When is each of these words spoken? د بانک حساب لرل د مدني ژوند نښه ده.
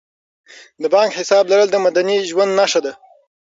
د 0.81 0.83
بانک 0.93 1.11
حساب 1.19 1.43
لرل 1.51 1.69
د 1.71 1.75
مدني 1.85 2.17
ژوند 2.29 2.51
نښه 2.59 2.79
ده. 2.85 2.93